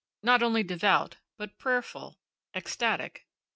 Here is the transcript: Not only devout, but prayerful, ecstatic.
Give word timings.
Not 0.23 0.41
only 0.41 0.63
devout, 0.63 1.17
but 1.37 1.59
prayerful, 1.59 2.17
ecstatic. 2.55 3.27